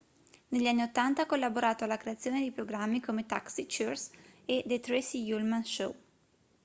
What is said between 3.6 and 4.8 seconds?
cheers e the